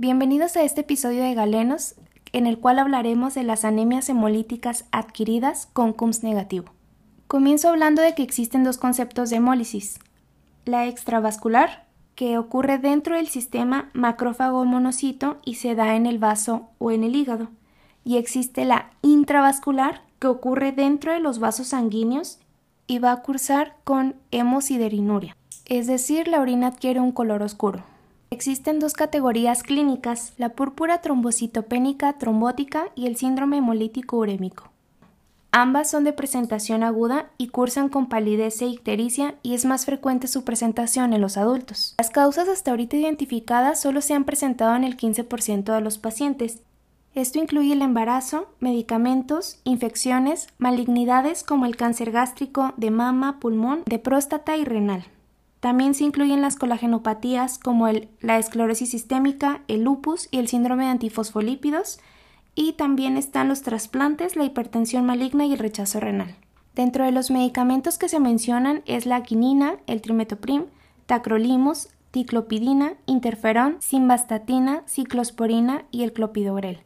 [0.00, 1.96] Bienvenidos a este episodio de Galenos,
[2.32, 6.66] en el cual hablaremos de las anemias hemolíticas adquiridas con CUMS negativo.
[7.26, 9.98] Comienzo hablando de que existen dos conceptos de hemólisis.
[10.64, 16.68] La extravascular, que ocurre dentro del sistema macrófago monocito y se da en el vaso
[16.78, 17.48] o en el hígado.
[18.04, 22.38] Y existe la intravascular, que ocurre dentro de los vasos sanguíneos
[22.86, 27.82] y va a cursar con hemosiderinuria, es decir, la orina adquiere un color oscuro.
[28.30, 34.70] Existen dos categorías clínicas, la púrpura trombocitopénica trombótica y el síndrome hemolítico urémico.
[35.50, 40.26] Ambas son de presentación aguda y cursan con palidez e ictericia y es más frecuente
[40.26, 41.94] su presentación en los adultos.
[41.96, 46.60] Las causas hasta ahorita identificadas solo se han presentado en el 15% de los pacientes.
[47.14, 53.98] Esto incluye el embarazo, medicamentos, infecciones, malignidades como el cáncer gástrico, de mama, pulmón, de
[53.98, 55.06] próstata y renal.
[55.60, 57.88] También se incluyen las colagenopatías como
[58.20, 61.98] la esclerosis sistémica, el lupus y el síndrome de antifosfolípidos,
[62.54, 66.36] y también están los trasplantes, la hipertensión maligna y el rechazo renal.
[66.74, 70.66] Dentro de los medicamentos que se mencionan es la quinina, el trimetoprim,
[71.06, 76.84] tacrolimus, ticlopidina, interferón, simvastatina, ciclosporina y el clopidogrel.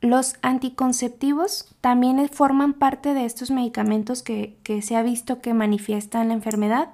[0.00, 6.34] Los anticonceptivos también forman parte de estos medicamentos que se ha visto que manifiestan la
[6.34, 6.90] enfermedad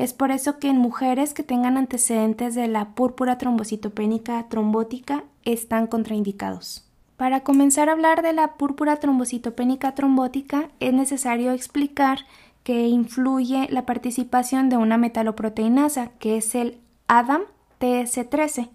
[0.00, 5.86] es por eso que en mujeres que tengan antecedentes de la púrpura trombocitopénica trombótica están
[5.86, 6.86] contraindicados.
[7.18, 12.20] Para comenzar a hablar de la púrpura trombocitopénica trombótica es necesario explicar
[12.62, 17.42] que influye la participación de una metaloproteinasa, que es el ADAM
[17.78, 18.70] TS13.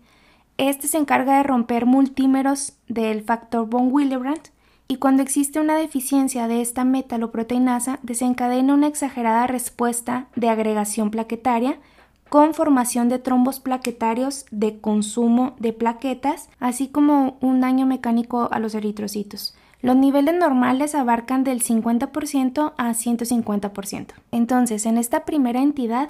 [0.58, 4.52] Este se encarga de romper multímeros del factor von Willebrand
[4.88, 11.80] y cuando existe una deficiencia de esta metaloproteinasa desencadena una exagerada respuesta de agregación plaquetaria
[12.30, 18.60] con formación de trombos plaquetarios de consumo de plaquetas, así como un daño mecánico a
[18.60, 19.56] los eritrocitos.
[19.82, 24.08] Los niveles normales abarcan del 50% a 150%.
[24.32, 26.10] Entonces, en esta primera entidad,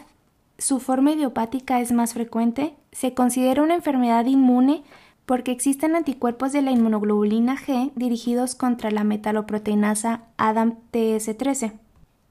[0.57, 4.83] su forma idiopática es más frecuente, se considera una enfermedad inmune
[5.25, 11.73] porque existen anticuerpos de la inmunoglobulina G dirigidos contra la metaloproteinasa ADAM-TS13.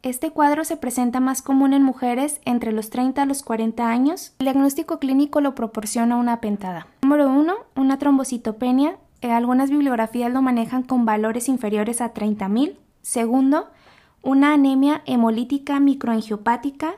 [0.05, 4.35] Este cuadro se presenta más común en mujeres entre los 30 a los 40 años.
[4.39, 6.87] El diagnóstico clínico lo proporciona una pentada.
[7.01, 7.55] Número 1.
[7.75, 8.99] Una trombocitopenia.
[9.23, 12.77] Eh, algunas bibliografías lo manejan con valores inferiores a 30.000.
[13.01, 13.71] Segundo,
[14.21, 16.97] una anemia hemolítica microangiopática.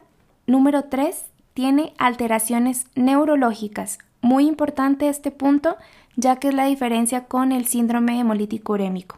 [0.48, 1.26] Número 3.
[1.54, 5.76] Tiene alteraciones neurológicas, muy importante este punto,
[6.16, 9.16] ya que es la diferencia con el síndrome hemolítico urémico.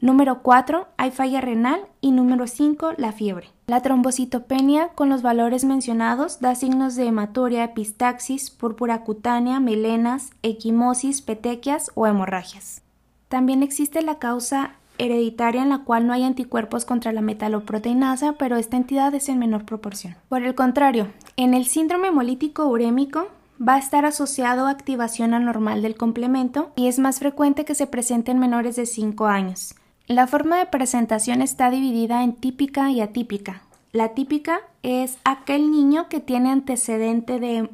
[0.00, 3.48] Número 4, hay falla renal y número 5, la fiebre.
[3.66, 11.22] La trombocitopenia con los valores mencionados da signos de hematuria, epistaxis, púrpura cutánea, melenas, equimosis,
[11.22, 12.82] petequias o hemorragias.
[13.28, 18.56] También existe la causa hereditaria en la cual no hay anticuerpos contra la metaloproteinasa, pero
[18.56, 20.14] esta entidad es en menor proporción.
[20.28, 23.28] Por el contrario, en el síndrome hemolítico urémico
[23.60, 27.86] va a estar asociado a activación anormal del complemento y es más frecuente que se
[27.86, 29.74] presente en menores de 5 años.
[30.06, 33.62] La forma de presentación está dividida en típica y atípica.
[33.92, 37.70] La típica es aquel niño que tiene antecedente de,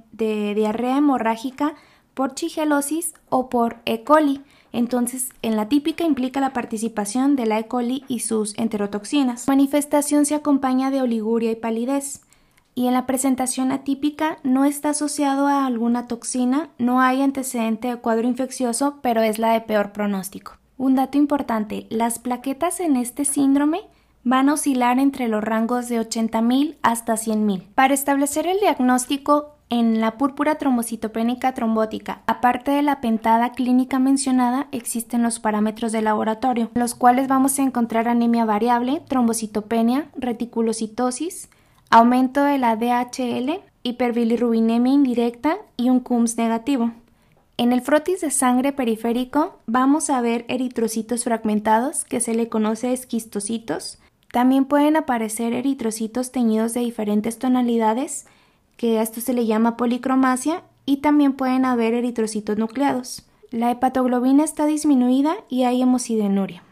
[0.55, 1.75] diarrea hemorrágica
[2.15, 4.05] por chigelosis o por E.
[4.05, 4.41] coli.
[4.73, 7.67] Entonces, en la típica implica la participación de la E.
[7.67, 9.49] coli y sus enterotoxinas.
[9.49, 12.23] Manifestación se acompaña de oliguria y palidez
[12.75, 17.97] y en la presentación atípica no está asociado a alguna toxina, no hay antecedente de
[17.97, 20.57] cuadro infeccioso, pero es la de peor pronóstico.
[20.79, 23.83] Un dato importante, las plaquetas en este síndrome
[24.25, 27.67] van a oscilar entre los rangos de 80.000 hasta 100.000.
[27.75, 34.69] Para establecer el diagnóstico en la púrpura trombocitopénica trombótica, aparte de la pentada clínica mencionada,
[34.71, 41.49] existen los parámetros de laboratorio, los cuales vamos a encontrar anemia variable, trombocitopenia, reticulocitosis,
[41.93, 46.91] aumento de la DHL, hiperbilirrubinemia indirecta y un CUMS negativo.
[47.59, 52.95] En el frotis de sangre periférico vamos a ver eritrocitos fragmentados, que se le conoce
[52.95, 53.99] esquistocitos.
[54.33, 58.25] También pueden aparecer eritrocitos teñidos de diferentes tonalidades,
[58.79, 63.27] que a esto se le llama policromasia, y también pueden haber eritrocitos nucleados.
[63.51, 66.63] La hepatoglobina está disminuida y hay hemocidenuria.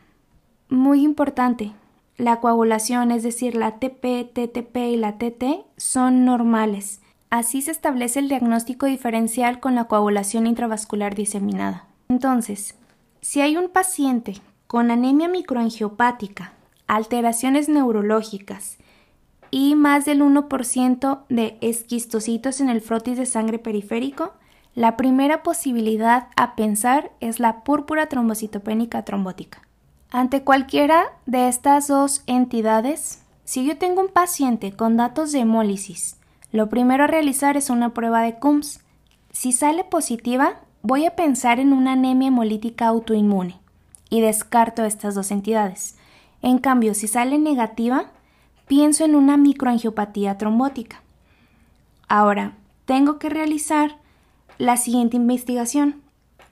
[0.71, 1.73] Muy importante,
[2.21, 7.01] la coagulación, es decir, la TP, TTP y la TT, son normales.
[7.31, 11.87] Así se establece el diagnóstico diferencial con la coagulación intravascular diseminada.
[12.09, 12.75] Entonces,
[13.21, 14.35] si hay un paciente
[14.67, 16.53] con anemia microangiopática,
[16.87, 18.77] alteraciones neurológicas
[19.51, 24.33] y más del 1% de esquistocitos en el frotis de sangre periférico,
[24.75, 29.63] La primera posibilidad a pensar es la púrpura trombocitopénica trombótica.
[30.13, 36.17] Ante cualquiera de estas dos entidades, si yo tengo un paciente con datos de hemólisis,
[36.51, 38.81] lo primero a realizar es una prueba de CUMS.
[39.31, 43.61] Si sale positiva, voy a pensar en una anemia hemolítica autoinmune
[44.09, 45.97] y descarto estas dos entidades.
[46.43, 48.07] En cambio, si sale negativa,
[48.67, 51.03] pienso en una microangiopatía trombótica.
[52.09, 52.55] Ahora,
[52.85, 53.97] tengo que realizar
[54.59, 56.03] la siguiente investigación.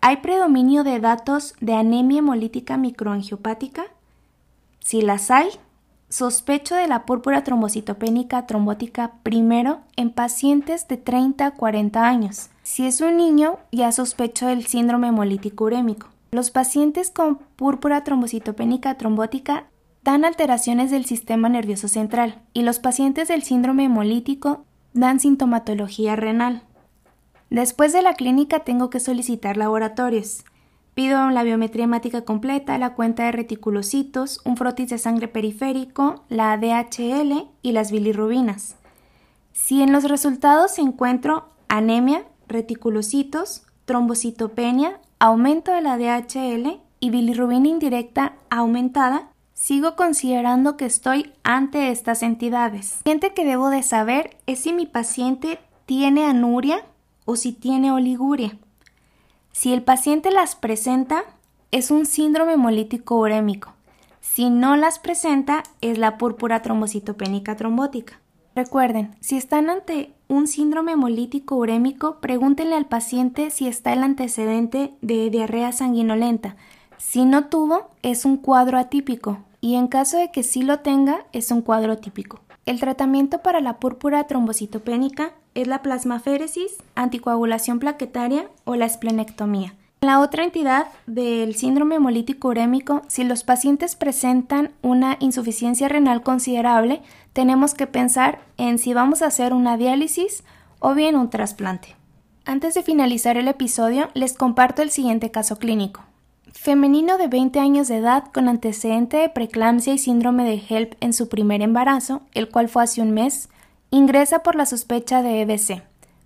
[0.01, 3.87] ¿Hay predominio de datos de anemia hemolítica microangiopática?
[4.79, 5.49] Si las hay,
[6.09, 12.49] sospecho de la púrpura trombocitopénica trombótica primero en pacientes de 30 a 40 años.
[12.63, 16.07] Si es un niño, ya sospecho del síndrome hemolítico urémico.
[16.31, 19.65] Los pacientes con púrpura trombocitopénica trombótica
[20.05, 26.63] dan alteraciones del sistema nervioso central y los pacientes del síndrome hemolítico dan sintomatología renal.
[27.51, 30.45] Después de la clínica tengo que solicitar laboratorios.
[30.95, 36.57] Pido la biometría hemática completa, la cuenta de reticulocitos, un frotis de sangre periférico, la
[36.59, 38.77] DHL y las bilirrubinas.
[39.53, 48.35] Si en los resultados encuentro anemia, reticulocitos, trombocitopenia, aumento de la DHL y bilirrubina indirecta
[48.51, 53.01] aumentada, sigo considerando que estoy ante estas entidades.
[53.05, 56.85] Lo que debo de saber es si mi paciente tiene anuria
[57.29, 58.57] o si tiene oliguria.
[59.53, 61.25] Si el paciente las presenta,
[61.71, 63.75] es un síndrome hemolítico urémico.
[64.23, 68.19] Si no las presenta, es la púrpura trombocitopénica trombótica.
[68.55, 74.95] Recuerden, si están ante un síndrome hemolítico urémico, pregúntenle al paciente si está el antecedente
[75.03, 76.57] de diarrea sanguinolenta.
[76.97, 81.27] Si no tuvo, es un cuadro atípico y en caso de que sí lo tenga,
[81.35, 82.41] es un cuadro típico.
[82.65, 89.75] El tratamiento para la púrpura trombocitopénica es la plasmaféresis, anticoagulación plaquetaria o la esplenectomía.
[90.01, 96.23] En la otra entidad del síndrome hemolítico urémico, si los pacientes presentan una insuficiencia renal
[96.23, 97.03] considerable,
[97.33, 100.45] tenemos que pensar en si vamos a hacer una diálisis
[100.79, 101.97] o bien un trasplante.
[102.45, 106.03] Antes de finalizar el episodio, les comparto el siguiente caso clínico.
[106.53, 111.13] Femenino de 20 años de edad con antecedente de preeclampsia y síndrome de HELP en
[111.13, 113.49] su primer embarazo, el cual fue hace un mes,
[113.91, 115.83] Ingresa por la sospecha de EBC.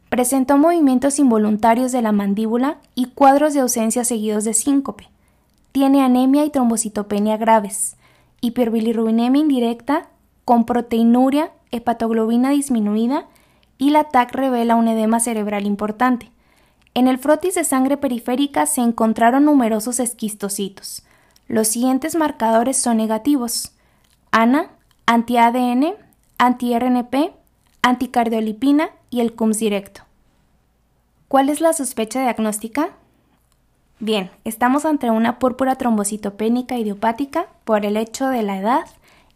[0.09, 5.09] Presentó movimientos involuntarios de la mandíbula y cuadros de ausencia seguidos de síncope.
[5.71, 7.97] Tiene anemia y trombocitopenia graves,
[8.41, 10.09] hiperbilirrubinemia indirecta
[10.45, 13.27] con proteinuria, hepatoglobina disminuida
[13.79, 16.31] y la TAC revela un edema cerebral importante.
[16.95, 21.05] En el frotis de sangre periférica se encontraron numerosos esquistocitos.
[21.47, 23.73] Los siguientes marcadores son negativos:
[24.33, 24.73] ANA,
[25.07, 25.95] anti-ADN,
[26.39, 27.33] anti-RNP,
[27.83, 30.03] anticardiolipina y el CUMS directo.
[31.29, 32.91] ¿Cuál es la sospecha diagnóstica?
[33.99, 38.85] Bien, estamos ante una púrpura trombocitopénica idiopática por el hecho de la edad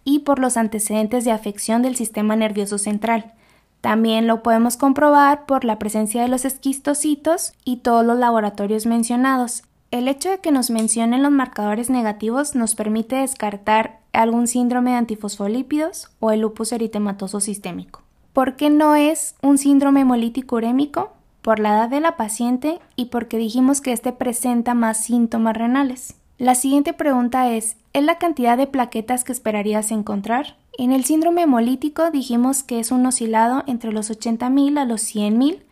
[0.04, 3.32] y por los antecedentes de afección del sistema nervioso central.
[3.81, 9.64] También lo podemos comprobar por la presencia de los esquistocitos y todos los laboratorios mencionados.
[9.90, 14.96] El hecho de que nos mencionen los marcadores negativos nos permite descartar algún síndrome de
[14.96, 18.06] antifosfolípidos o el lupus eritematoso sistémico.
[18.37, 21.15] ¿Por qué no es un síndrome hemolítico urémico?
[21.41, 26.17] Por la edad de la paciente y porque dijimos que este presenta más síntomas renales.
[26.37, 30.58] La siguiente pregunta es, ¿es la cantidad de plaquetas que esperarías encontrar?
[30.77, 35.63] En el síndrome hemolítico dijimos que es un oscilado entre los 80.000 a los 100.000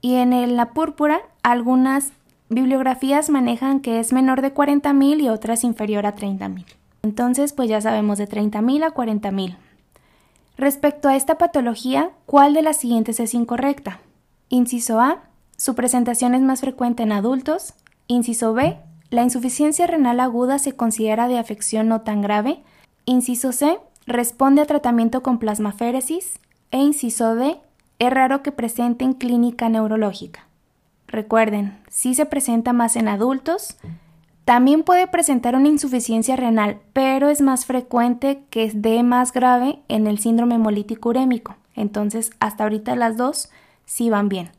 [0.00, 2.12] y en la púrpura algunas
[2.48, 6.66] bibliografías manejan que es menor de 40.000 y otras inferior a 30.000.
[7.02, 9.56] Entonces, pues ya sabemos de 30.000 a 40.000.
[10.56, 14.00] Respecto a esta patología, ¿cuál de las siguientes es incorrecta?
[14.48, 15.24] Inciso A,
[15.56, 17.74] su presentación es más frecuente en adultos.
[18.06, 18.78] Inciso B,
[19.10, 22.62] la insuficiencia renal aguda se considera de afección no tan grave.
[23.04, 26.38] Inciso C, responde a tratamiento con plasmaféresis.
[26.70, 27.58] E inciso D,
[27.98, 30.46] es raro que presente en clínica neurológica.
[31.06, 33.76] Recuerden, si se presenta más en adultos,
[34.46, 39.80] también puede presentar una insuficiencia renal, pero es más frecuente que es de más grave
[39.88, 41.56] en el síndrome hemolítico urémico.
[41.74, 43.50] Entonces, hasta ahorita las dos
[43.86, 44.52] sí van bien.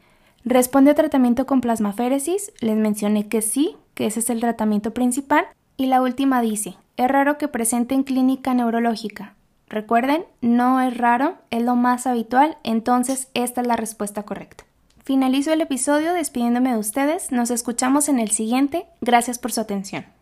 [0.43, 5.45] Responde a tratamiento con plasmaféresis, les mencioné que sí, que ese es el tratamiento principal.
[5.77, 9.35] Y la última dice, es raro que presente en clínica neurológica.
[9.69, 14.66] Recuerden, no es raro, es lo más habitual, entonces esta es la respuesta correcta.
[15.07, 17.31] Finalizo el episodio despidiéndome de ustedes.
[17.31, 18.87] Nos escuchamos en el siguiente.
[18.99, 20.16] Gracias por su atención.